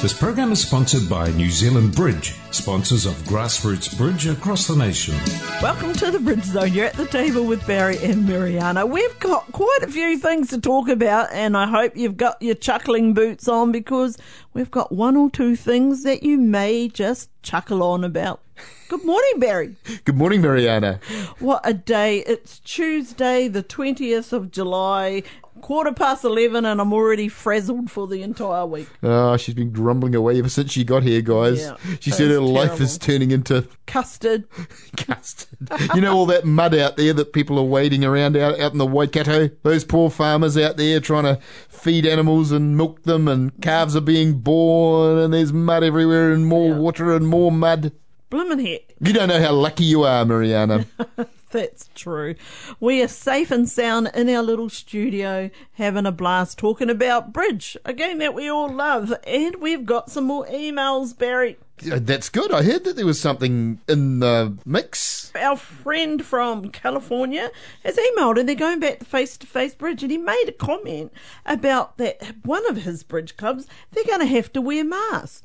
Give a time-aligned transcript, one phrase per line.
[0.00, 5.16] This program is sponsored by New Zealand Bridge, sponsors of grassroots bridge across the nation.
[5.60, 6.72] Welcome to the Bridge Zone.
[6.72, 8.86] You're at the table with Barry and Mariana.
[8.86, 12.54] We've got quite a few things to talk about, and I hope you've got your
[12.54, 14.16] chuckling boots on because
[14.54, 18.40] we've got one or two things that you may just chuckle on about.
[18.88, 19.76] Good morning, Barry.
[20.04, 21.00] Good morning, Mariana.
[21.40, 22.18] What a day.
[22.20, 25.24] It's Tuesday, the 20th of July,
[25.58, 28.88] quarter past 11, and I'm already frazzled for the entire week.
[29.02, 31.60] Oh, she's been grumbling away ever since she got here, guys.
[31.60, 34.44] Yeah, she said her is life is turning into Custard.
[34.96, 35.48] custard.
[35.94, 38.78] you know all that mud out there that people are wading around out, out in
[38.78, 39.48] the Waikato?
[39.62, 44.00] Those poor farmers out there trying to feed animals and milk them, and calves are
[44.00, 46.76] being born, and there's mud everywhere, and more Yeah.
[46.78, 47.92] water and more mud.
[48.30, 48.94] Blimmin' heck.
[49.00, 50.84] You don't know how lucky you are, Mariana.
[51.50, 52.34] That's true.
[52.78, 57.76] We are safe and sound in our little studio, having a blast talking about bridge,
[57.84, 59.14] a game that we all love.
[59.26, 61.56] And we've got some more emails, Barry.
[61.80, 62.52] That's good.
[62.52, 65.32] I heard that there was something in the mix.
[65.36, 67.50] Our friend from California
[67.84, 70.52] has emailed and they're going back to face to face bridge and he made a
[70.52, 71.12] comment
[71.46, 75.42] about that one of his bridge clubs, they're going to have to wear masks.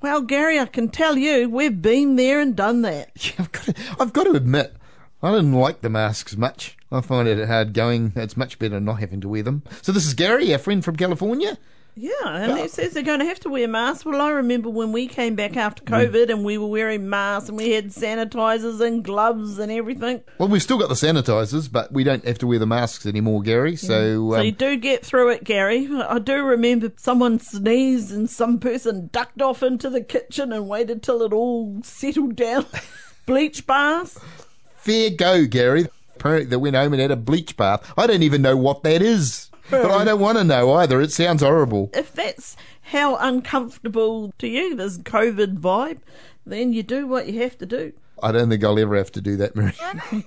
[0.00, 3.10] Well, Gary, I can tell you, we've been there and done that.
[3.24, 4.76] Yeah, I've got, to, I've got to admit,
[5.24, 6.76] I didn't like the masks much.
[6.92, 8.12] I find it hard going.
[8.14, 9.62] It's much better not having to wear them.
[9.80, 11.56] So this is Gary, our friend from California.
[11.96, 14.04] Yeah, and he says they're going to have to wear masks.
[14.04, 17.56] Well, I remember when we came back after COVID and we were wearing masks and
[17.56, 20.22] we had sanitizers and gloves and everything.
[20.36, 23.40] Well, we've still got the sanitizers, but we don't have to wear the masks anymore,
[23.40, 23.76] Gary.
[23.76, 25.88] So, So um, you do get through it, Gary.
[25.90, 31.02] I do remember someone sneezed and some person ducked off into the kitchen and waited
[31.02, 32.66] till it all settled down.
[33.26, 34.18] Bleach baths.
[34.84, 35.86] Fair go, Gary.
[36.16, 37.92] Apparently, they went home and had a bleach bath.
[37.98, 41.00] I don't even know what that is, but I don't want to know either.
[41.00, 41.90] It sounds horrible.
[41.92, 45.98] If that's how uncomfortable to you, this COVID vibe,
[46.46, 47.92] then you do what you have to do.
[48.22, 49.74] I don't think I'll ever have to do that, Mary.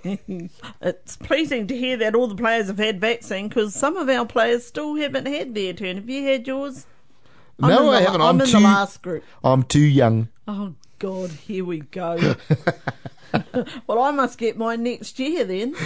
[0.81, 4.25] It's pleasing to hear that all the players have had vaccine because some of our
[4.25, 5.95] players still haven't had their turn.
[5.95, 6.85] Have you had yours?
[7.61, 8.21] I'm no, I the- haven't.
[8.21, 8.51] I'm, I'm in too.
[8.53, 9.23] the last group.
[9.43, 10.27] I'm too young.
[10.47, 12.35] Oh God, here we go.
[13.87, 15.75] well, I must get mine next year then.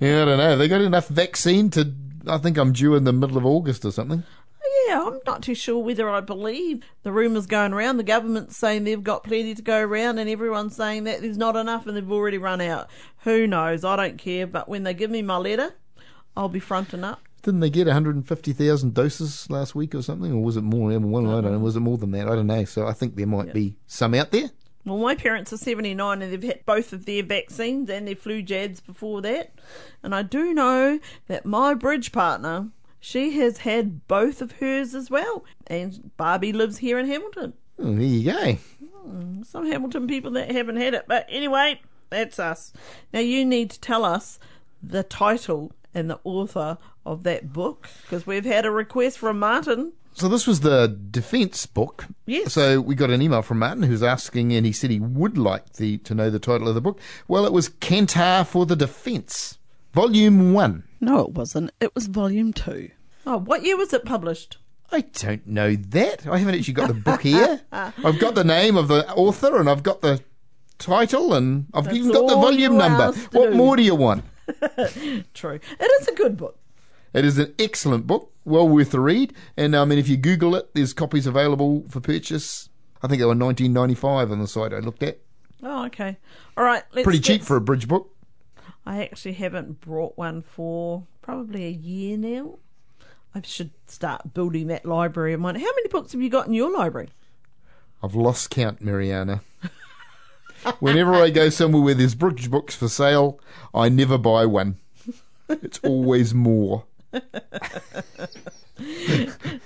[0.00, 0.56] Yeah, I don't know.
[0.56, 1.92] They got enough vaccine to.
[2.26, 4.24] I think I'm due in the middle of August or something.
[4.62, 7.96] Oh, yeah, I'm not too sure whether I believe the rumours going around.
[7.96, 11.56] The government's saying they've got plenty to go around, and everyone's saying that there's not
[11.56, 12.90] enough and they've already run out.
[13.20, 13.84] Who knows?
[13.84, 14.46] I don't care.
[14.46, 15.74] But when they give me my letter,
[16.36, 17.20] I'll be fronting up.
[17.42, 20.90] Didn't they get 150,000 doses last week or something, or was it more?
[20.90, 21.40] I don't know.
[21.42, 21.62] Mm-hmm.
[21.62, 22.28] Was it more than that?
[22.28, 22.64] I don't know.
[22.64, 24.50] So I think there might be some out there.
[24.84, 28.40] Well, my parents are 79 and they've had both of their vaccines and their flu
[28.42, 29.52] jabs before that.
[30.02, 32.68] And I do know that my bridge partner,
[32.98, 35.44] she has had both of hers as well.
[35.66, 37.52] And Barbie lives here in Hamilton.
[37.78, 38.52] Oh, there you go.
[38.52, 41.04] Hmm, some Hamilton people that haven't had it.
[41.06, 42.72] But anyway, that's us.
[43.12, 44.38] Now you need to tell us
[44.82, 49.92] the title and the author of that book because we've had a request from Martin.
[50.12, 52.06] So this was the defence book.
[52.26, 52.52] Yes.
[52.52, 55.74] So we got an email from Martin who's asking, and he said he would like
[55.74, 57.00] the to know the title of the book.
[57.28, 59.58] Well, it was Kantar for the Defence,
[59.94, 60.84] Volume One.
[61.00, 61.70] No, it wasn't.
[61.80, 62.90] It was volume two.
[63.24, 64.58] Oh, what year was it published?
[64.92, 66.26] I don't know that.
[66.26, 67.60] I haven't actually got the book here.
[67.72, 70.20] I've got the name of the author, and I've got the
[70.78, 73.12] title, and I've That's even got the volume number.
[73.30, 73.56] What do.
[73.56, 74.24] more do you want?
[75.34, 75.60] True.
[75.78, 76.58] It is a good book.
[77.12, 79.34] It is an excellent book, well worth the read.
[79.56, 82.68] And I mean, if you Google it, there's copies available for purchase.
[83.02, 85.18] I think they were 19.95 on the site I looked at.
[85.62, 86.16] Oh, okay.
[86.56, 86.84] All right.
[86.92, 88.14] Let's Pretty get- cheap for a bridge book.
[88.86, 92.58] I actually haven't brought one for probably a year now.
[93.34, 95.54] I should start building that library of mine.
[95.56, 97.10] How many books have you got in your library?
[98.02, 99.42] I've lost count, Mariana.
[100.78, 103.40] Whenever I go somewhere where there's bridge books for sale,
[103.74, 104.76] I never buy one.
[105.48, 106.84] It's always more.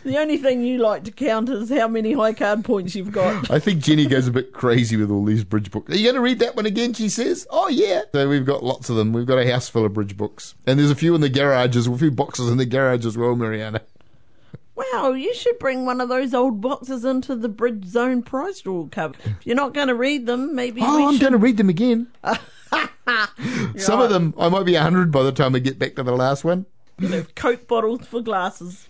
[0.04, 3.50] The only thing you like to count is how many high card points you've got.
[3.50, 5.92] I think Jenny goes a bit crazy with all these bridge books.
[5.92, 6.92] Are you going to read that one again?
[6.92, 7.46] She says.
[7.50, 8.02] Oh yeah.
[8.12, 9.12] So we've got lots of them.
[9.12, 11.86] We've got a house full of bridge books, and there's a few in the garages,
[11.86, 13.80] a few boxes in the garage as well, Mariana.
[14.76, 18.86] Wow, you should bring one of those old boxes into the Bridge Zone prize draw
[18.90, 19.14] cover.
[19.24, 21.20] If you're not going to read them, maybe Oh, I'm should.
[21.20, 22.08] going to read them again.
[23.76, 26.12] Some of them, I might be 100 by the time we get back to the
[26.12, 26.66] last one.
[27.34, 28.88] Coke bottles for glasses.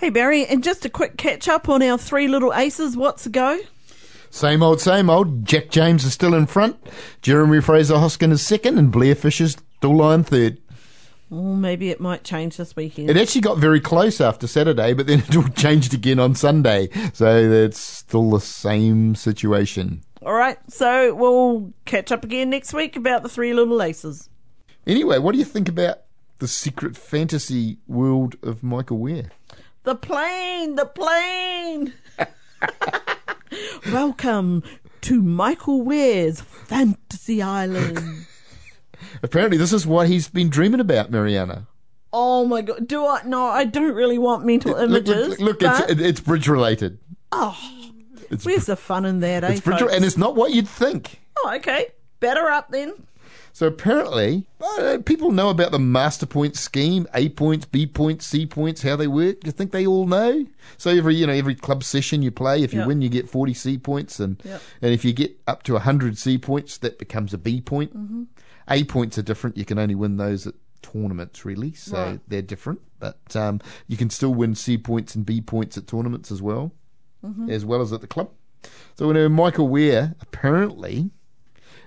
[0.00, 2.96] Hey Barry, and just a quick catch up on our three little aces.
[2.96, 3.58] What's the go?
[4.30, 5.44] Same old, same old.
[5.44, 6.76] Jack James is still in front.
[7.20, 10.58] Jeremy Fraser Hoskin is second, and Blair Fisher's still lying third.
[11.34, 13.08] Oh, maybe it might change this weekend.
[13.08, 16.90] It actually got very close after Saturday, but then it all changed again on Sunday.
[17.14, 20.02] So it's still the same situation.
[20.20, 24.28] All right, so we'll catch up again next week about the three little aces.
[24.86, 26.02] Anyway, what do you think about
[26.38, 29.30] the secret fantasy world of Michael Weir?
[29.84, 31.94] The plane, the plane.
[33.90, 34.64] Welcome
[35.00, 38.26] to Michael Ware's Fantasy Island.
[39.22, 41.68] Apparently, this is what he's been dreaming about, Mariana.
[42.12, 43.22] Oh my god, do I?
[43.24, 45.28] No, I don't really want mental images.
[45.28, 46.98] look, look but- it's, it's bridge related.
[47.30, 47.56] oh,
[48.30, 49.52] It's, where's the fun in that, eh?
[49.52, 49.94] it's bridge, folks?
[49.94, 51.20] and it's not what you'd think.
[51.38, 51.86] oh, okay,
[52.20, 52.92] better up then.
[53.54, 58.46] So apparently, uh, people know about the master point scheme: A points, B points, C
[58.46, 59.40] points, how they work.
[59.40, 60.46] Do you think they all know?
[60.78, 62.86] So every you know every club session you play, if you Yeah.
[62.86, 64.58] win, you get forty C points, and Yeah.
[64.80, 67.94] and if you get up to hundred C points, that becomes a B point.
[67.96, 68.22] Mm-hmm.
[68.68, 71.74] A points are different; you can only win those at tournaments, really.
[71.74, 72.20] So Right.
[72.28, 76.32] they're different, but um, you can still win C points and B points at tournaments
[76.32, 76.72] as well,
[77.24, 77.50] Mm-hmm.
[77.50, 78.30] as well as at the club.
[78.94, 81.10] So when Michael Weir apparently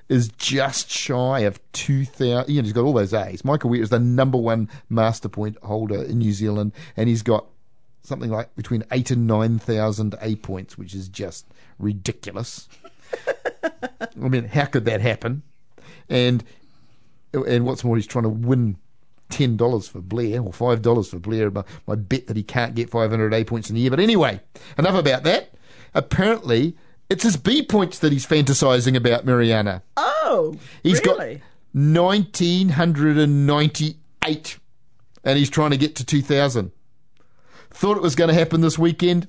[0.08, 2.50] is just shy of 2,000.
[2.50, 3.44] You know, he's got all those A's.
[3.44, 7.46] Michael Weir is the number one master point holder in New Zealand, and he's got
[8.04, 11.46] something like between eight and 9,000 A points, which is just
[11.80, 12.70] ridiculous.
[13.64, 15.44] I mean, how could that happen?
[16.10, 16.44] And
[17.34, 18.78] and what's more, he's trying to win
[19.30, 21.50] ten dollars for Blair or five dollars for Blair.
[21.50, 23.90] My, my bet that he can't get five hundred A points in a year.
[23.90, 24.40] But anyway,
[24.78, 25.54] enough about that.
[25.94, 26.76] Apparently,
[27.10, 29.84] it's his B points that he's fantasizing about, Mariana.
[29.98, 31.36] Oh, He's really?
[31.36, 31.42] got
[31.74, 34.58] nineteen hundred and ninety-eight,
[35.24, 36.72] and he's trying to get to two thousand.
[37.72, 39.28] Thought it was going to happen this weekend,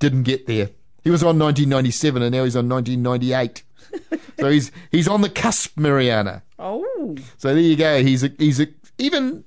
[0.00, 0.70] didn't get there.
[1.04, 3.62] He was on 1997, and now he's on 1998.
[4.40, 6.42] so he's he's on the cusp, Mariana.
[6.58, 8.02] Oh, So there you go.
[8.02, 8.66] He's a, he's a,
[8.98, 9.44] even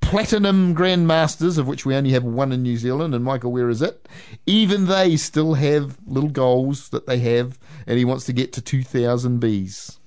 [0.00, 3.82] platinum grandmasters, of which we only have one in New Zealand, and Michael Weir is
[3.82, 4.08] it.
[4.46, 8.60] Even they still have little goals that they have, and he wants to get to
[8.60, 9.98] 2,000 bees.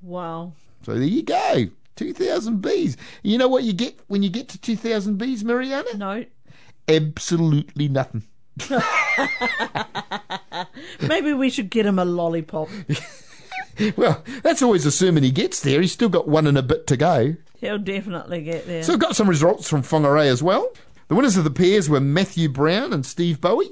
[0.00, 0.52] wow.
[0.84, 1.66] So there you go.
[1.94, 2.96] 2,000 bees.
[3.22, 5.96] You know what you get when you get to 2,000 bees, Mariana?
[5.96, 6.24] No,
[6.88, 8.24] Absolutely nothing.
[11.00, 12.68] maybe we should get him a lollipop.
[13.96, 15.80] Well, that's always assuming he gets there.
[15.80, 17.36] He's still got one and a bit to go.
[17.62, 18.82] He'll definitely get there.
[18.82, 20.72] So got some results from Whangarei as well.
[21.06, 23.70] The winners of the pairs were Matthew Brown and Steve Bowie,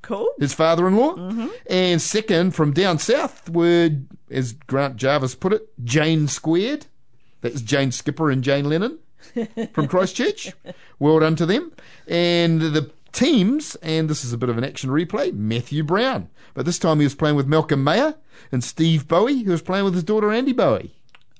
[0.00, 0.30] cool.
[0.38, 1.16] his father-in-law.
[1.16, 1.48] Mm-hmm.
[1.68, 3.90] And second from down south were,
[4.30, 6.86] as Grant Jarvis put it, Jane Squared.
[7.40, 9.00] That's Jane Skipper and Jane Lennon
[9.72, 10.52] from Christchurch.
[11.00, 11.72] well done to them.
[12.06, 16.28] And the teams, and this is a bit of an action replay, Matthew Brown.
[16.54, 18.14] But this time he was playing with Malcolm Mayer
[18.52, 20.94] and Steve Bowie, who was playing with his daughter Andy Bowie.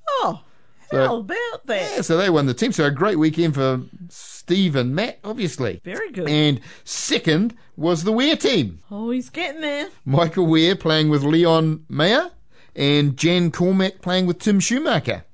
[0.09, 0.43] Oh,
[0.91, 1.93] So- how about that?
[1.97, 2.73] Yeah, so they won the team.
[2.73, 5.81] So a great weekend for Steve and Matt, obviously.
[5.85, 6.29] Very good.
[6.29, 8.81] And second was the Weir team.
[8.91, 9.89] Oh, he's getting there.
[10.05, 12.31] Michael Weir playing with Leon Mayer
[12.75, 15.25] and Jan Cormack playing with Tim Schumacher.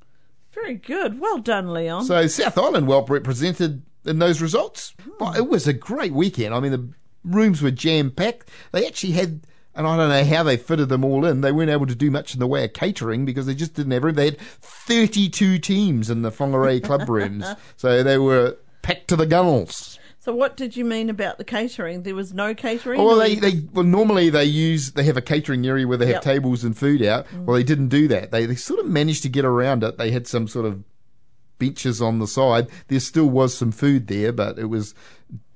[0.52, 1.20] Very good.
[1.20, 2.04] Well done, Leon.
[2.04, 4.94] So South Island well represented in those results.
[5.02, 5.10] Hmm.
[5.18, 6.54] But it was a great weekend.
[6.54, 6.88] I mean, the
[7.25, 8.48] rooms were jam packed.
[8.72, 9.40] They actually had,
[9.76, 11.40] and I don't know how they fitted them all in.
[11.42, 13.92] They weren't able to do much in the way of catering because they just didn't
[13.92, 14.14] have room.
[14.14, 17.47] They had 32 teams in the Whangarei club rooms.
[17.76, 19.99] So they were packed to the gunnels.
[20.18, 22.02] so, what did you mean about the catering?
[22.02, 22.99] There was no catering.
[23.00, 26.06] Well, or they, they well normally they use they have a catering area where they
[26.06, 26.23] have Yep.
[26.23, 27.26] tables and food out.
[27.28, 27.45] Mm.
[27.45, 28.30] Well, they didn't do that.
[28.30, 29.99] They they sort of managed to get around it.
[29.99, 30.83] They had some sort of
[31.59, 32.68] benches on the side.
[32.88, 34.95] There still was some food there, but it was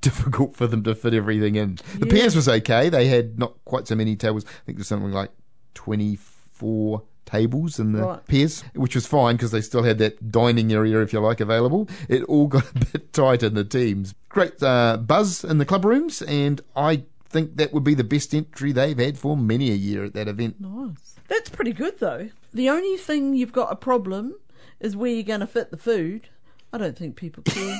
[0.10, 1.76] difficult for them to fit everything in.
[1.98, 2.12] The Yeah.
[2.12, 2.88] pairs was okay.
[2.88, 4.44] They had not quite so many tables.
[4.46, 5.30] I think there's something like
[5.74, 8.26] twenty four tables in the Right.
[8.26, 11.88] pairs, which was fine because they still had that dining area, if you like, available.
[12.08, 14.14] It all got a bit tight in the teams.
[14.28, 18.34] Great uh, buzz in the club rooms, and I think that would be the best
[18.34, 20.60] entry they've had for many a year at that event.
[20.60, 21.14] Nice.
[21.28, 22.30] That's pretty good, though.
[22.52, 24.34] The only thing you've got a problem
[24.80, 26.28] is where you're going to fit the food.
[26.72, 27.78] I don't think people care.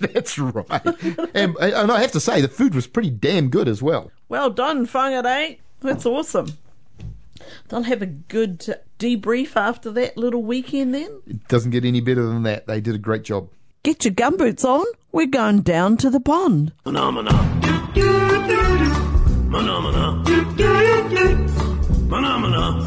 [0.00, 0.80] That's right.
[1.34, 4.10] and, and I have to say, the food was pretty damn good as well.
[4.28, 5.58] well done, Whangarei.
[5.80, 6.48] That's awesome.
[7.68, 11.20] They'll have a good debrief after that little weekend then.
[11.26, 12.66] It doesn't get any better than that.
[12.66, 13.48] They did a great job.
[13.82, 14.84] Get your gumboots on.
[15.12, 16.72] We're going down to the pond.
[16.82, 17.30] Phenomena.
[19.50, 20.24] Phenomena.
[22.08, 22.82] Phenomena.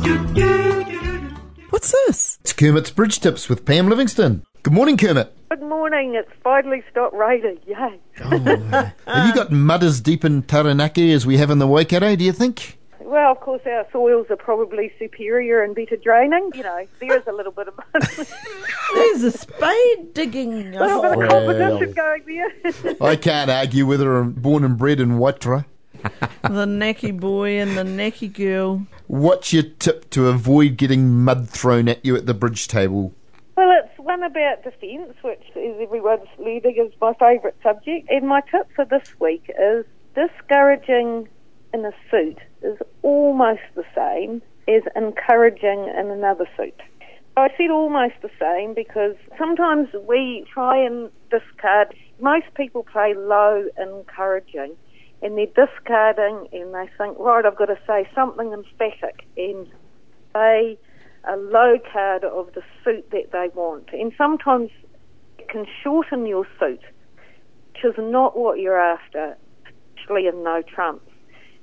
[1.70, 2.38] What's this?
[2.42, 4.44] It's Kermit's Bridge Tips with Pam Livingston.
[4.64, 5.34] Good morning, Kermit.
[5.50, 6.16] Good morning.
[6.16, 7.58] It's finally stopped raining.
[7.66, 8.00] Yay.
[8.24, 11.68] Oh, uh, have you got mud as deep in Taranaki as we have in the
[11.68, 12.78] Waikato, do you think?
[13.00, 16.52] Well, of course, our soils are probably superior and better draining.
[16.54, 18.04] You know, there's a little bit of mud.
[18.94, 20.76] There's a spade digging.
[20.76, 21.30] a little bit of Well.
[21.30, 22.96] competition going there.
[23.02, 25.66] I can't argue whether I'm born and bred in Waitara.
[26.44, 28.86] the necky boy and the necky girl.
[29.08, 33.14] What's your tip to avoid getting mud thrown at you at the bridge table?
[33.58, 38.10] well, it's one about defence, which is everyone's leading is my favourite subject.
[38.10, 39.86] And my tip for this week is
[40.16, 41.30] discouraging
[41.76, 46.82] in a suit is almost the same as encouraging in another suit.
[47.38, 51.94] I said almost the same because sometimes we try and discard.
[52.20, 54.76] Most people play low encouraging
[55.22, 59.68] and they're discarding and they think, right, I've got to say something emphatic and
[60.34, 60.80] say
[61.28, 63.90] a low card of the suit that they want.
[63.94, 64.70] And sometimes
[65.38, 66.82] it can shorten your suit,
[67.74, 69.38] which is not what you're after,
[69.98, 71.06] especially in no trumps.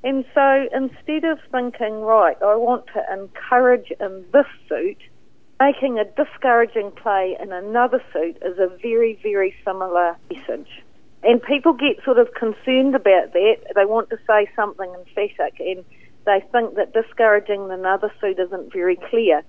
[0.05, 4.99] And so instead of thinking, right, I want to encourage in this suit,
[5.59, 10.69] making a discouraging play in another suit is a very, very similar message.
[11.23, 13.57] And people get sort of concerned about that.
[13.75, 15.85] They want to say something emphatic and
[16.27, 19.43] they think that discouraging in another suit isn't very clear.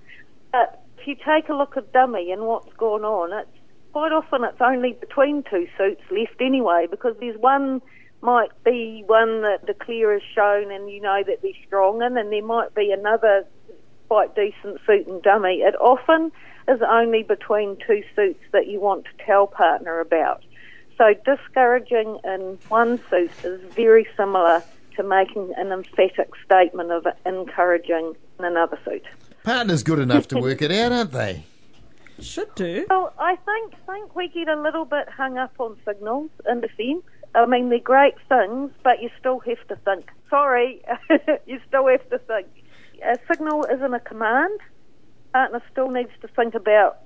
[0.52, 3.50] But if you take a look at dummy and what's going on, it's
[3.92, 7.82] quite often it's only between two suits left anyway because there's one
[8.20, 12.16] might be one that the clear is shown and you know that they're strong in
[12.16, 13.44] and there might be another
[14.08, 15.60] quite decent suit and dummy.
[15.60, 16.32] It often
[16.66, 20.42] is only between two suits that you want to tell partner about.
[20.96, 24.62] So discouraging in one suit is very similar
[24.98, 29.04] to making an emphatic statement of encouraging in another suit.
[29.44, 31.44] Partners good enough to work it out, aren't they?
[32.20, 32.84] Should do.
[32.90, 37.04] Well, I think think we get a little bit hung up on signals in defence.
[37.34, 40.10] I mean, they're great things, but you still have to think.
[40.28, 40.82] Sorry,
[41.46, 42.48] you still have to think.
[43.04, 44.58] A signal isn't a command.
[45.32, 46.98] Partner still needs to think about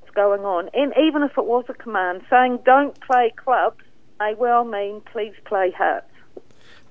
[0.00, 0.68] what's going on.
[0.74, 3.82] And even if it was a command, saying don't play clubs
[4.20, 6.10] may well mean please play hearts.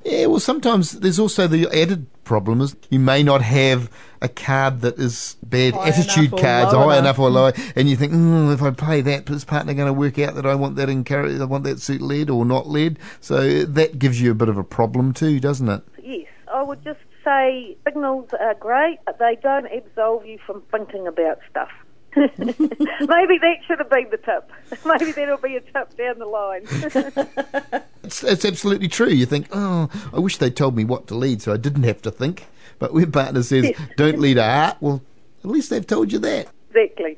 [0.07, 4.79] Yeah, well, sometimes there's also the added problem is you may not have a card
[4.79, 6.99] that is bad High attitude cards, high enough.
[6.99, 9.91] enough or low, and you think, mm, if I play that, is partner going to
[9.93, 12.99] work out that I want that encourage, I want that suit led or not led?
[13.19, 15.83] So that gives you a bit of a problem too, doesn't it?
[16.01, 21.05] Yes, I would just say signals are great, but they don't absolve you from thinking
[21.05, 21.69] about stuff.
[22.37, 24.51] Maybe that should have been the tip.
[24.85, 27.83] Maybe that'll be a tip down the line.
[28.03, 29.09] It's, it's absolutely true.
[29.09, 32.01] You think, oh, I wish they told me what to lead so I didn't have
[32.03, 32.45] to think.
[32.79, 35.01] But when partner says, don't lead a heart, well,
[35.43, 36.47] at least they've told you that.
[36.69, 37.17] Exactly.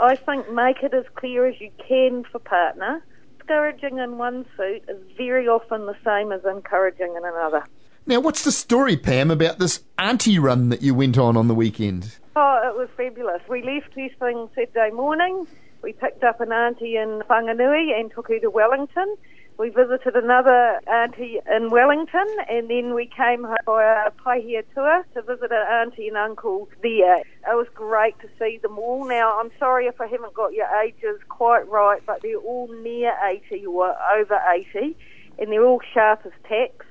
[0.00, 3.04] I think make it as clear as you can for partner.
[3.38, 7.64] Discouraging in one suit is very often the same as encouraging in another.
[8.06, 11.54] Now, what's the story, Pam, about this auntie run that you went on on the
[11.54, 12.16] weekend?
[12.36, 13.42] Oh, it was fabulous.
[13.48, 15.46] We left first thing Saturday morning.
[15.82, 19.14] We picked up an auntie in Whanganui and took her to Wellington.
[19.56, 25.06] We visited another auntie in Wellington and then we came home for a Paihia tour
[25.14, 27.18] to visit an auntie and uncle there.
[27.18, 29.06] It was great to see them all.
[29.06, 33.14] Now, I'm sorry if I haven't got your ages quite right, but they're all near
[33.24, 34.40] 80 or over
[34.74, 34.96] 80
[35.38, 36.86] and they're all sharp as tacks.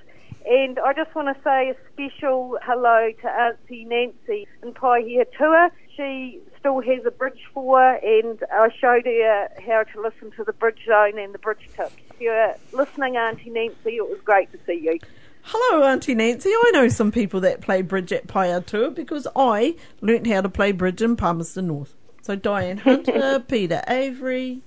[0.45, 5.69] And I just want to say a special hello to Auntie Nancy in Paihia Tour.
[5.95, 10.43] She still has a bridge for her, and I showed her how to listen to
[10.43, 11.93] the bridge zone and the bridge tips.
[12.09, 14.99] If you're listening, Auntie Nancy, it was great to see you.
[15.43, 16.49] Hello, Auntie Nancy.
[16.49, 20.71] I know some people that play bridge at Pahiatua because I learnt how to play
[20.71, 21.93] bridge in Palmerston North.
[22.21, 24.61] So Diane Hunter, Peter Avery.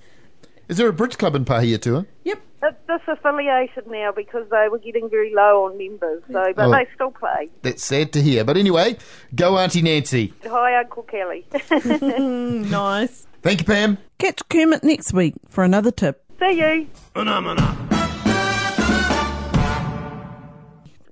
[0.69, 2.05] Is there a bridge club in Pahiatua?
[2.23, 2.41] Yep.
[2.63, 6.71] It's disaffiliated now because they were getting very low on members, so but Oh.
[6.71, 7.49] they still play.
[7.61, 8.43] That's sad to hear.
[8.43, 8.97] But anyway,
[9.35, 10.33] go Auntie Nancy.
[10.43, 11.45] Hi, Uncle Kelly.
[12.71, 13.27] Nice.
[13.43, 13.97] Thank you, Pam.
[14.17, 16.23] Catch Kermit next week for another tip.
[16.39, 16.87] see you.
[17.13, 17.77] Phenomena.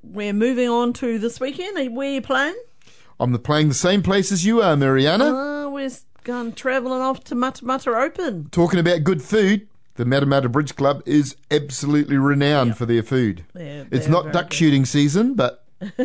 [0.03, 1.95] We're moving on to this weekend.
[1.95, 2.55] Where are you playing?
[3.19, 5.25] I'm playing the same place as you are, Mariana.
[5.25, 5.91] Uh, we're
[6.23, 8.49] going travelling off to Matamata Open.
[8.51, 13.45] Talking about good food, the Matamata Bridge Club is absolutely renowned for their food.
[13.55, 14.53] It's they're not duck good.
[14.53, 15.63] shooting season, but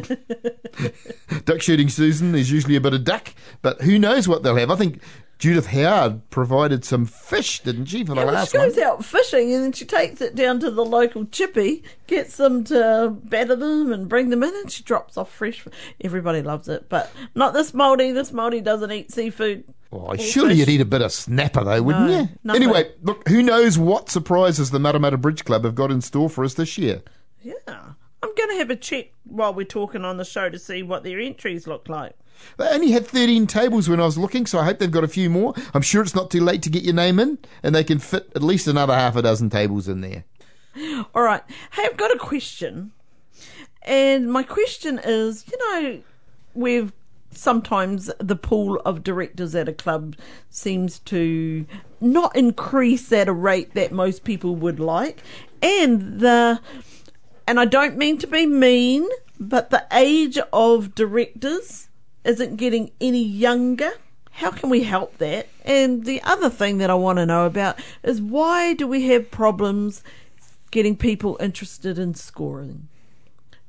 [1.44, 3.34] duck shooting season is usually a bit of duck.
[3.62, 4.70] But who knows what they'll have?
[4.70, 5.02] I think
[5.38, 8.84] Judith Howard provided some fish, didn't she, for the Yeah, well, last she goes one?
[8.84, 13.16] out fishing and then she takes it down to the local chippy, gets them to
[13.24, 15.64] batter them and bring them in, and she drops off fresh.
[16.02, 18.12] Everybody loves it, but not this Māori.
[18.12, 19.64] This Māori doesn't eat seafood.
[19.92, 22.28] Oh, surely you'd eat a bit of snapper though, wouldn't No, you?
[22.44, 22.62] nothing.
[22.62, 26.44] Anyway, look, who knows what surprises the Matamata Bridge Club have got in store for
[26.44, 27.02] us this year?
[27.42, 27.54] Yeah.
[28.22, 31.02] I'm going to have a check while we're talking on the show to see what
[31.04, 32.14] their entries look like.
[32.58, 35.08] They only had 13 tables when I was looking, so I hope they've got a
[35.08, 35.54] few more.
[35.74, 38.30] I'm sure it's not too late to get your name in, and they can fit
[38.36, 40.24] at least another half a dozen tables in there.
[41.14, 41.42] All right.
[41.72, 42.92] Hey, I've got a question.
[43.82, 46.02] And my question is you know,
[46.54, 46.92] we've
[47.32, 50.16] sometimes the pool of directors at a club
[50.48, 51.66] seems to
[52.00, 55.22] not increase at a rate that most people would like.
[55.62, 56.60] And the,
[57.46, 59.08] and I don't mean to be mean,
[59.38, 61.88] but the age of directors
[62.24, 63.92] isn't getting any younger.
[64.32, 65.48] How can we help that?
[65.64, 69.30] And the other thing that I want to know about is why do we have
[69.30, 70.02] problems
[70.70, 72.88] getting people interested in scoring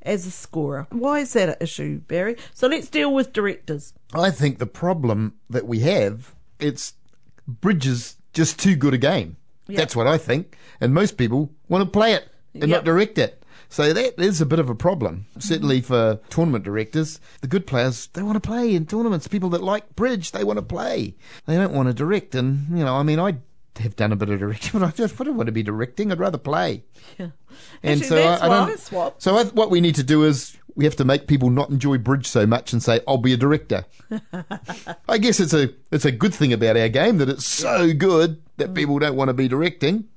[0.02, 0.86] as a scorer?
[0.90, 2.36] Why is that an issue, Barry?
[2.54, 3.94] So let's deal with directors.
[4.14, 6.94] I think the problem that we have, it's
[7.46, 9.36] Bridges just too good a game.
[9.66, 10.56] That's what I think.
[10.80, 12.68] And most people want to play it and Yep.
[12.68, 13.42] not direct it.
[13.68, 15.86] So that is a bit of a problem, certainly mm-hmm.
[15.86, 17.20] for tournament directors.
[17.40, 19.28] The good players, they want to play in tournaments.
[19.28, 21.14] People that like bridge, they want to play.
[21.46, 22.34] They don't want to direct.
[22.34, 23.36] And, you know, I mean, I
[23.78, 26.12] have done a bit of directing, but I just don't want to be directing.
[26.12, 26.84] I'd rather play.
[27.18, 27.28] Yeah.
[27.82, 28.78] And Actually, so I, I don't.
[28.78, 29.20] Swap.
[29.20, 31.98] So I, what we need to do is we have to make people not enjoy
[31.98, 33.84] bridge so much and say, "I'll be a director."
[35.08, 38.42] I guess it's a it's a good thing about our game that it's so good
[38.56, 38.74] that mm.
[38.74, 40.08] people don't want to be directing.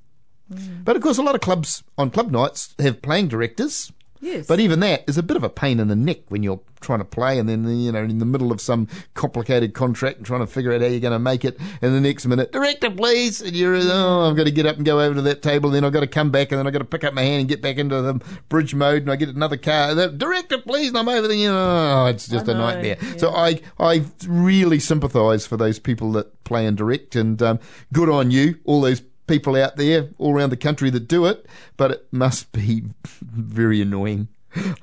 [0.52, 0.84] Mm.
[0.84, 3.92] But of course, a lot of clubs on club nights have playing directors.
[4.22, 4.48] Yes.
[4.48, 7.00] But even that is a bit of a pain in the neck when you're trying
[7.00, 10.40] to play and then, you know, in the middle of some complicated contract and trying
[10.40, 11.58] to figure out how you're going to make it.
[11.82, 13.42] And the next minute, director, please.
[13.42, 15.70] And you're, oh, I've got to get up and go over to that table.
[15.70, 17.24] And then I've got to come back and then I've got to pick up my
[17.24, 18.14] hand and get back into the
[18.50, 19.04] bridge mode.
[19.04, 19.94] And I get another car.
[20.10, 20.90] Director, please.
[20.90, 21.38] And I'm over there.
[21.38, 22.98] You know, oh, it's just I a know, nightmare.
[23.02, 23.18] yeah.
[23.18, 27.16] So I, I really sympathise for those people that play and direct.
[27.16, 27.60] And um,
[27.94, 31.46] good on you, all those people out there all around the country that do it.
[31.78, 32.84] But it must be
[33.22, 34.28] very annoying.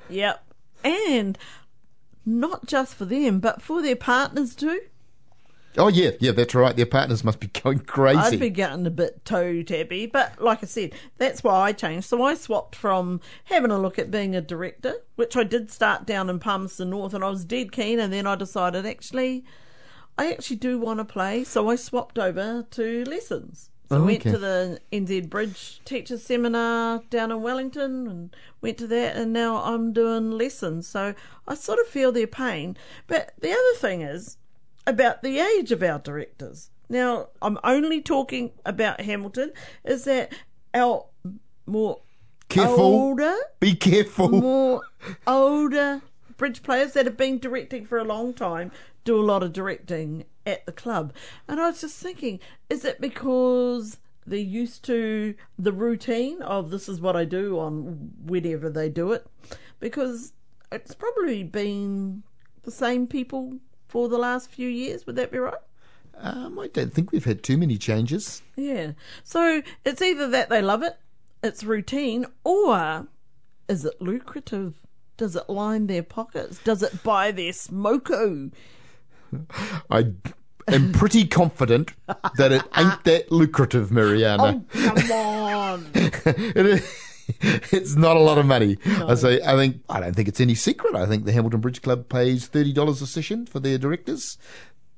[0.09, 0.43] Yep.
[0.83, 1.37] And
[2.25, 4.81] not just for them, but for their partners too.
[5.75, 6.75] Oh yeah, yeah, that's right.
[6.75, 8.19] Their partners must be going crazy.
[8.19, 12.07] I'd be getting a bit toe tappy, but like I said, that's why I changed.
[12.07, 16.05] So I swapped from having a look at being a director, which I did start
[16.05, 19.43] down in Palmerston North, and I was dead keen, and then I decided actually,
[20.17, 23.71] I actually do want to play, so I swapped over to lessons.
[23.89, 24.31] So I Oh, went okay.
[24.31, 29.57] to the NZ Bridge Teachers Seminar down in Wellington and went to that, and now
[29.63, 30.87] I'm doing lessons.
[30.87, 31.13] So
[31.47, 32.77] I sort of feel their pain.
[33.07, 34.37] But the other thing is
[34.87, 36.69] about the age of our directors.
[36.89, 39.51] Now, I'm only talking about Hamilton,
[39.83, 40.33] is that
[40.73, 41.05] our
[41.65, 42.01] more
[42.49, 42.79] Careful.
[42.81, 44.29] older, Be careful.
[44.29, 44.81] more
[45.27, 46.01] older
[46.37, 48.71] bridge players that have been directing for a long time
[49.05, 51.13] do a lot of directing at the club.
[51.47, 56.87] And I was just thinking, is it because they're used to the routine of this
[56.87, 59.25] is what I do on whenever they do it?
[59.79, 60.33] Because
[60.71, 62.23] it's probably been
[62.63, 65.05] the same people for the last few years.
[65.05, 65.53] Would that be right?
[66.17, 68.41] Um, I don't think we've had too many changes.
[68.55, 68.91] Yeah.
[69.23, 70.97] So it's either that they love it,
[71.43, 73.07] it's routine, or
[73.67, 74.75] is it lucrative?
[75.17, 76.59] Does it line their pockets?
[76.63, 78.51] Does it buy their smoko?
[79.89, 80.11] I
[80.67, 81.93] am pretty confident
[82.37, 84.63] that it ain't that lucrative, Mariana.
[84.73, 85.85] Oh, come on.
[86.25, 87.03] It is-
[87.71, 88.77] it's not a lot of money.
[88.85, 89.41] I say.
[89.41, 89.81] I think.
[89.89, 90.95] I don't think it's any secret.
[90.95, 94.37] I think the Hamilton Bridge Club pays thirty dollars a session for their directors.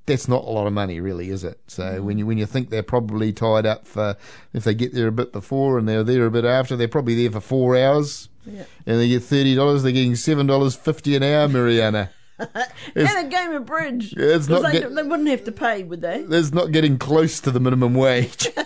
[0.08, 1.60] That's not a lot of money, really, is it?
[1.68, 2.04] So mm.
[2.04, 4.18] when you when you think they're probably tied up for
[4.54, 7.16] if they get there a bit before and they're there a bit after, they're probably
[7.16, 8.66] there for four hours, Yeah.
[8.86, 9.84] and they get thirty dollars.
[9.84, 12.12] They're getting seven dollars fifty an hour, Mariana.
[12.40, 14.14] and a game of bridge.
[14.18, 16.22] it's not they, get- they wouldn't have to pay, would they?
[16.24, 18.48] That's not getting close to the minimum wage.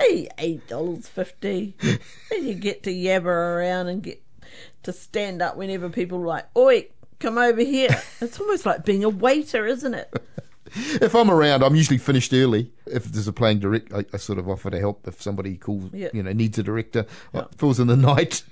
[0.00, 1.74] Hey, eight dollars fifty.
[1.82, 4.22] and you get to yabber around and get
[4.82, 6.88] to stand up whenever people are like, "Oi,
[7.20, 7.88] come over here."
[8.20, 10.12] It's almost like being a waiter, isn't it?
[11.00, 12.72] if I'm around, I'm usually finished early.
[12.86, 15.90] If there's a playing direct, I, I sort of offer to help if somebody calls,
[15.92, 16.08] Yeah.
[16.12, 17.06] you know, needs a director.
[17.56, 18.42] falls in the night.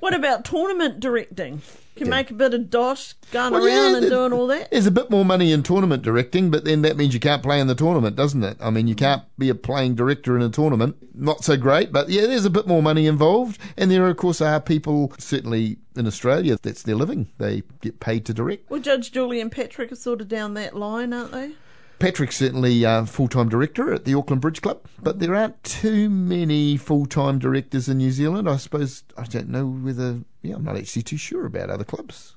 [0.00, 1.62] What about tournament directing?
[1.96, 4.70] Can make a bit of dosh going Well, around yeah, and doing all that.
[4.70, 7.60] There's a bit more money in tournament directing, but then that means you can't play
[7.60, 8.56] in the tournament, doesn't it?
[8.60, 10.96] I mean, you can't be a playing director in a tournament.
[11.14, 13.60] Not so great, but yeah, there's a bit more money involved.
[13.76, 17.28] And there, of course, are people, certainly in Australia, that's their living.
[17.38, 18.68] They get paid to direct.
[18.68, 21.52] Well, Judge Julie and Patrick are sort of down that line, aren't they?
[22.00, 26.76] Patrick's certainly uh, full-time director at the Auckland Bridge Club, but there aren't too many
[26.76, 28.50] full-time directors in New Zealand.
[28.50, 30.22] I suppose I don't know whether.
[30.44, 32.36] Yeah, I'm not actually too sure about other clubs.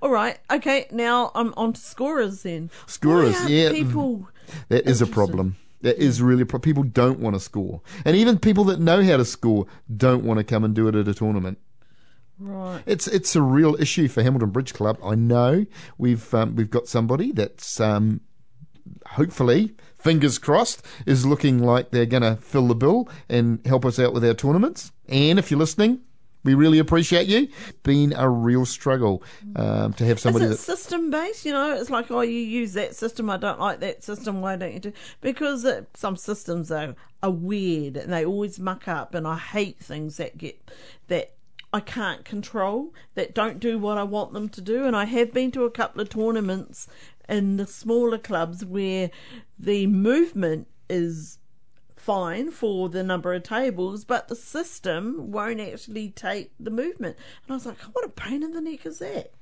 [0.00, 0.38] All right.
[0.50, 0.86] Okay.
[0.90, 2.70] Now I'm on to scorers then.
[2.86, 3.70] Scorers, yeah.
[3.70, 4.28] People.
[4.68, 5.56] That is a problem.
[5.82, 6.62] That is really a problem.
[6.62, 10.38] People don't want to score, and even people that know how to score don't want
[10.38, 11.58] to come and do it at a tournament.
[12.38, 12.82] Right.
[12.86, 14.98] It's it's a real issue for Hamilton Bridge Club.
[15.04, 15.66] I know
[15.98, 18.20] we've um, we've got somebody that's um,
[19.06, 23.98] hopefully fingers crossed is looking like they're going to fill the bill and help us
[23.98, 24.92] out with our tournaments.
[25.08, 26.00] And if you're listening,
[26.44, 27.48] we really appreciate you.
[27.82, 29.22] Been a real struggle
[29.56, 31.44] um, to have somebody Is it that system based?
[31.44, 33.30] You know, it's like, oh, you use that system.
[33.30, 34.40] I don't like that system.
[34.40, 34.92] Why don't you do?
[35.20, 39.14] Because it, some systems are, are weird and they always muck up.
[39.14, 40.70] And I hate things that get
[41.08, 41.34] that
[41.72, 44.84] I can't control that don't do what I want them to do.
[44.84, 46.88] And I have been to a couple of tournaments
[47.28, 49.10] in the smaller clubs where
[49.58, 51.38] the movement is
[52.02, 57.16] fine for the number of tables, but the system won't actually take the movement.
[57.44, 59.32] And I was like, what a pain in the neck is that?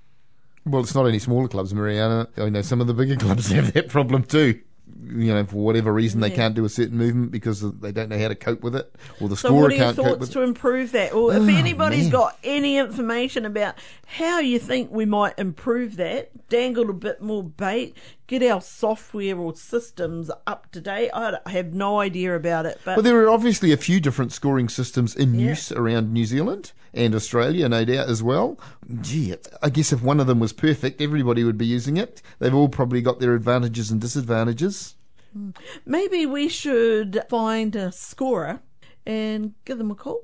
[0.67, 2.29] Well, it's not only smaller clubs, Mariana.
[2.37, 4.61] I know some of the bigger clubs have that problem too.
[5.03, 8.19] You know, for whatever reason, they can't do a certain movement because they don't know
[8.19, 10.91] how to cope with it, or the So, scorer what are your thoughts to improve
[10.93, 11.15] that?
[11.15, 12.11] Or if Oh, anybody's man.
[12.11, 17.45] got any information about how you think we might improve that, dangle a bit more
[17.45, 17.97] bait,
[18.31, 21.11] get our software or systems up to date.
[21.13, 24.33] I I have no idea about it, but Well, there are obviously a few different
[24.33, 25.49] scoring systems in Yeah.
[25.51, 28.57] use around New Zealand and Australia, no doubt as well.
[29.01, 32.23] Gee, I guess if one of them was perfect, everybody would be using it.
[32.39, 34.95] They've all probably got their advantages and disadvantages.
[35.33, 35.51] Hmm.
[35.87, 38.61] maybe we should find a scorer
[39.07, 40.23] and give them a call.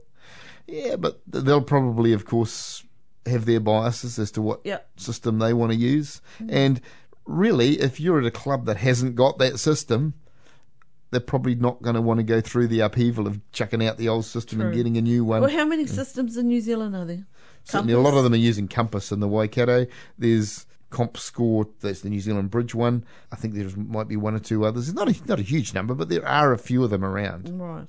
[0.66, 2.82] Yeah, but they'll probably, of course,
[3.24, 4.88] have their biases as to what Yep.
[4.96, 6.20] system they want to use.
[6.38, 6.50] Hmm.
[6.50, 6.80] And
[7.26, 10.14] really, if you're at a club that hasn't got that system,
[11.10, 14.08] they're probably not going to want to go through the upheaval of chucking out the
[14.08, 15.40] old system and getting a new one.
[15.40, 17.26] Well, how many systems in New Zealand are there?
[17.64, 19.86] Certainly, a lot of them are using Compass in the Waikato.
[20.18, 23.04] There's Comp Score, that's the New Zealand Bridge one.
[23.32, 24.88] I think there might be one or two others.
[24.88, 27.50] It's not a, not a huge number, but there are a few of them around.
[27.60, 27.88] Right.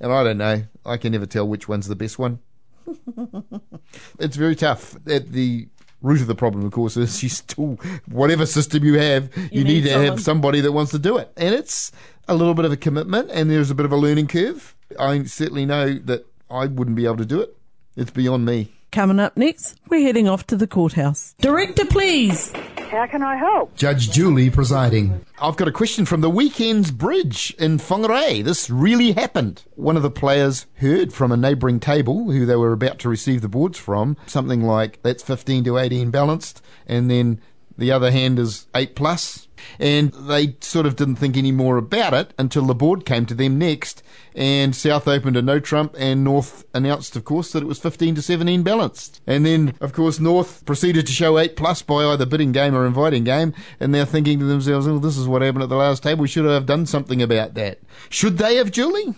[0.00, 0.64] And I don't know.
[0.84, 2.40] I can never tell which one's the best one.
[4.18, 4.96] it's very tough.
[5.06, 5.68] At the
[6.02, 9.64] root of the problem, of course, is you still, whatever system you have, you, need,
[9.64, 10.06] need to someone.
[10.06, 11.32] have somebody that wants to do it.
[11.36, 11.92] And it's
[12.28, 14.74] a little bit of a commitment, and there's a bit of a learning curve.
[14.98, 17.56] I certainly know that I wouldn't be able to do it.
[17.96, 18.72] It's beyond me.
[18.92, 21.34] Coming up next, we're heading off to the courthouse.
[21.40, 22.52] Director, please.
[22.90, 23.74] How can I help?
[23.74, 25.24] Judge Julie presiding.
[25.40, 28.44] I've got a question from the Weekends Bridge in Whangarei.
[28.44, 29.64] This really happened.
[29.76, 33.40] One of the players heard from a neighbouring table who they were about to receive
[33.40, 37.40] the boards from something like that's 15 to 18 balanced, and then
[37.78, 39.48] the other hand is 8 plus.
[39.78, 43.34] And they sort of didn't think any more about it until the board came to
[43.34, 44.02] them next,
[44.34, 48.14] and South opened a no trump, and North announced, of course, that it was 15
[48.14, 49.20] to 17 balanced.
[49.26, 52.86] And then, of course, North proceeded to show 8 plus by either bidding game or
[52.86, 56.02] inviting game, and they're thinking to themselves, oh, this is what happened at the last
[56.02, 56.22] table.
[56.22, 57.80] We should have done something about that.
[58.08, 59.14] Should they have, Julie?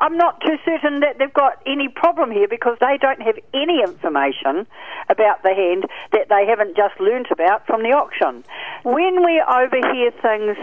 [0.00, 3.82] I'm not too certain that they've got any problem here because they don't have any
[3.82, 4.66] information
[5.08, 8.44] about the hand that they haven't just learnt about from the auction.
[8.84, 10.56] When we overhear things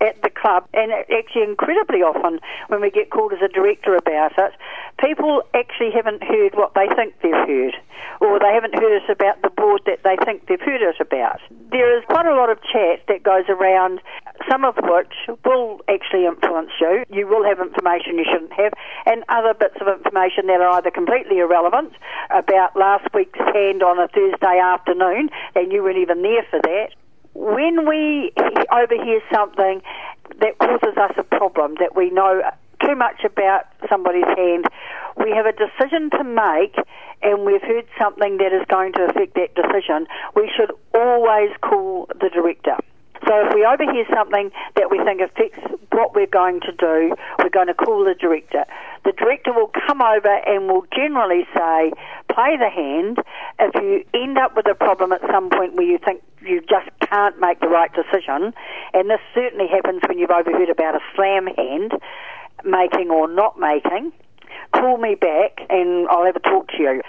[0.00, 4.32] at the club, and actually incredibly often when we get called as a director about
[4.38, 4.52] it,
[4.98, 7.74] people actually haven't heard what they think they've heard,
[8.20, 11.40] or they haven't heard us about the board that they think they've heard us about.
[11.70, 14.00] There is quite a lot of chat that goes around,
[14.48, 17.04] some of which will actually influence you.
[17.10, 18.72] You will have information you shouldn't have,
[19.06, 21.92] and other bits of information that are either completely irrelevant
[22.30, 26.92] about last week's hand on a Thursday afternoon, and you weren't even there for that
[27.36, 28.32] when we
[28.72, 29.82] overhear something
[30.40, 32.42] that causes us a problem, that we know
[32.84, 34.66] too much about somebody's hand,
[35.16, 36.76] we have a decision to make
[37.22, 42.06] and we've heard something that is going to affect that decision, we should always call
[42.20, 42.76] the director.
[43.26, 45.58] So if we overhear something that we think affects
[45.90, 48.64] what we're going to do, we're going to call the director.
[49.04, 51.92] The director will come over and will generally say,
[52.36, 53.18] play the hand.
[53.58, 56.90] If you end up with a problem at some point where you think you just
[57.00, 58.52] can't make the right decision,
[58.92, 61.92] and this certainly happens when you've overheard about a slam hand,
[62.62, 64.12] making or not making,
[64.72, 67.02] call me back and I'll have a talk to you.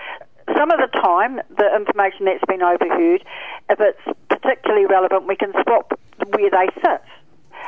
[0.55, 3.25] Some of the time, the information that's been overheard,
[3.69, 5.99] if it's particularly relevant, we can swap
[6.31, 7.01] where they sit.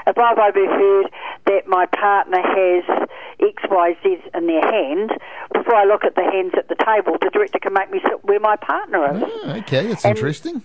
[0.10, 1.12] If I've overheard
[1.46, 3.08] that my partner has
[3.40, 5.12] X, Y, Z in their hand,
[5.54, 8.26] before I look at the hands at the table, the director can make me sit
[8.26, 9.24] where my partner is.
[9.24, 10.64] Oh, okay, that's And- interesting.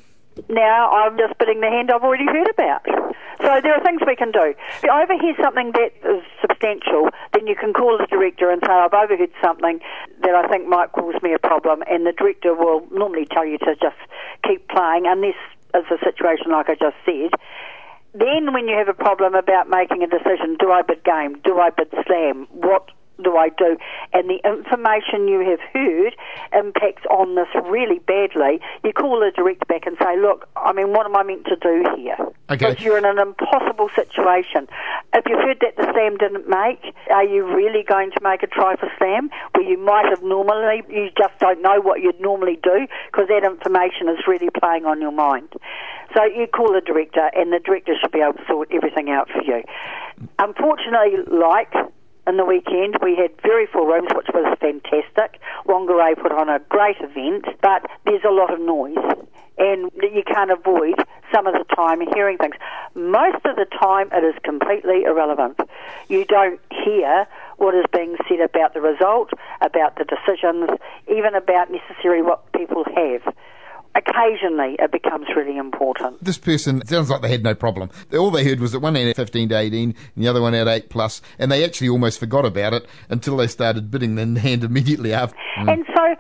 [0.48, 2.83] Now I'm just bidding the hand I've already heard about.
[3.40, 4.54] So there are things we can do.
[4.78, 8.72] If you overhear something that is substantial, then you can call the director and say,
[8.72, 9.78] I've overheard something
[10.22, 13.59] that I think might cause me a problem, and the director will normally tell you
[13.59, 13.94] to just
[14.44, 15.37] keep playing unless
[15.74, 17.30] it's a situation like I just said.
[18.14, 21.40] Then when you have a problem about making a decision, do I bid game?
[21.42, 22.46] Do I bid slam?
[22.53, 22.88] What
[23.22, 23.77] do I do?
[24.12, 26.16] And the information you have heard
[26.53, 28.61] impacts on this really badly.
[28.83, 31.57] You call the director back and say, look, I mean, what am I meant to
[31.57, 32.16] do here?
[32.50, 32.57] Okay.
[32.57, 34.68] Because you're in an impossible situation.
[35.12, 38.46] If you've heard that the slam didn't make, are you really going to make a
[38.46, 42.59] try for slam where you might have normally, you just don't know what you'd normally
[42.62, 45.53] do because that information is really playing on your mind.
[46.14, 49.29] So you call the director and the director should be able to sort everything out
[49.31, 49.62] for you.
[50.38, 51.72] Unfortunately, like
[52.26, 52.98] in the weekend.
[53.02, 55.40] We had very full rooms, which was fantastic.
[55.66, 58.96] Whangarei put on a great event, but there's a lot of noise.
[59.56, 60.96] And you can't avoid
[61.32, 62.56] some of the time hearing things.
[62.94, 65.58] Most of the time, it is completely irrelevant.
[66.08, 70.70] You don't hear what is being said about the result, about the decisions,
[71.08, 73.34] even about necessarily what people have
[73.94, 76.22] occasionally it becomes really important.
[76.22, 77.90] This person sounds like they had no problem.
[78.12, 80.68] All they heard was that one had 15 to 18 and the other one had
[80.68, 84.64] 8 plus, and they actually almost forgot about it until they started bidding the hand
[84.64, 85.37] immediately after.
[85.59, 85.72] Mm.
[85.72, 86.14] And so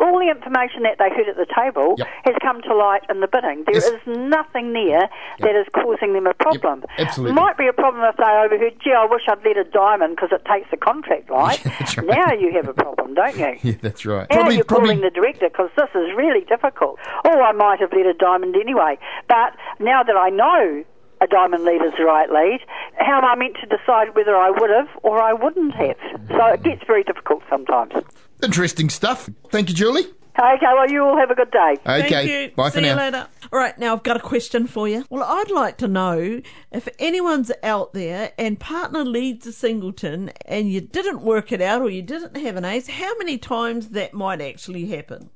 [0.00, 2.08] all the information that they heard at the table Yep.
[2.24, 3.64] has come to light in the bidding.
[3.66, 3.86] There Yes.
[3.86, 5.08] is nothing there
[5.40, 6.84] that is causing them a problem.
[6.98, 7.34] absolutely.
[7.34, 10.32] Might be a problem if they overheard, gee, I wish I'd let a diamond because
[10.32, 11.60] it takes the contract, right?
[11.78, 12.06] that's right.
[12.06, 13.56] Now you have a problem, don't you?
[13.62, 14.26] Yeah, that's right.
[14.30, 16.98] Now Probably, you're probably, calling the director because this is really difficult.
[17.24, 18.98] Oh, I might have led a diamond anyway.
[19.28, 20.84] But now that I know
[21.20, 22.60] a diamond lead is the right lead,
[22.96, 25.96] how am I meant to decide whether I would have or I wouldn't have?
[26.30, 27.92] So it gets very difficult sometimes.
[28.42, 29.28] Interesting stuff.
[29.50, 30.04] Thank you, Julie.
[30.38, 31.76] Okay, well, you all have a good day.
[31.86, 32.56] Okay, Thank you.
[32.56, 32.96] bye See for you now.
[32.96, 33.28] later.
[33.52, 35.04] All right, now I've got a question for you.
[35.10, 36.40] Well, I'd like to know
[36.72, 41.82] if anyone's out there and partner leads a singleton and you didn't work it out
[41.82, 45.30] or you didn't have an ace, how many times that might actually happen?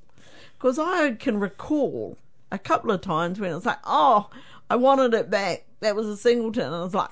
[0.55, 2.17] Because I can recall
[2.51, 4.31] a couple of times when it's like, oh,
[4.71, 5.67] I wanted it back.
[5.81, 6.67] That was a singleton.
[6.67, 7.11] And I was like,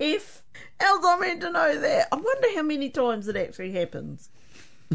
[0.00, 0.42] if
[0.82, 2.08] else I meant to know that.
[2.12, 4.30] I wonder how many times it actually happens.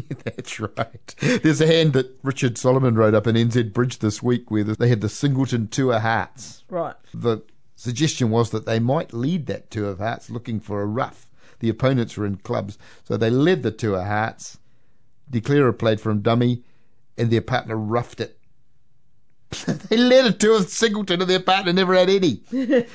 [0.24, 1.14] That's right.
[1.20, 4.88] There's a hand that Richard Solomon wrote up in NZ Bridge this week where they
[4.88, 6.64] had the Singleton Two of Hearts.
[6.68, 6.94] Right.
[7.12, 7.42] The
[7.76, 11.26] suggestion was that they might lead that Two of Hearts looking for a ruff.
[11.60, 14.58] The opponents were in clubs, so they led the Two of Hearts.
[15.30, 16.62] Declarer played from dummy,
[17.16, 18.37] and their partner ruffed it.
[19.88, 22.34] they led a two of Singleton, and their partner never had any.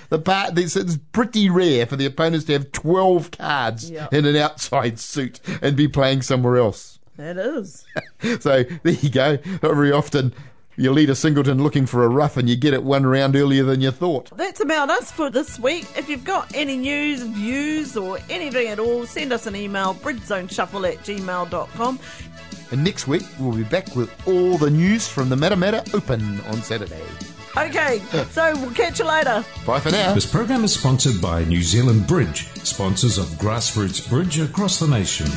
[0.09, 4.07] the part it's, it's pretty rare for the opponents to have twelve cards Yeah.
[4.11, 6.99] in an outside suit and be playing somewhere else.
[7.17, 7.85] That is.
[8.39, 9.31] So there you go.
[9.61, 10.33] Not very often
[10.77, 13.63] you lead a singleton looking for a ruff and you get it one round earlier
[13.63, 14.35] than you thought.
[14.35, 15.85] That's about us for this week.
[15.95, 20.91] If you've got any news, views, or anything at all, send us an email, bridgezoneshuffle
[20.93, 21.99] at gmail.com.
[22.73, 26.55] And next week we'll be back with all the news from the Matamata Open on
[26.63, 27.03] Saturday.
[27.55, 29.45] Okay, so we'll catch you later.
[29.63, 30.15] Bye for now.
[30.15, 35.27] This program is sponsored by New Zealand Bridge, sponsors of grassroots bridge across the nation.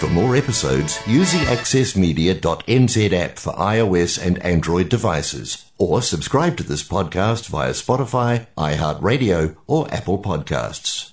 [0.00, 6.62] For more episodes, use the accessmedia.nz app for iOS and Android devices, or subscribe to
[6.62, 11.12] this podcast via Spotify, iHeartRadio, or Apple Podcasts.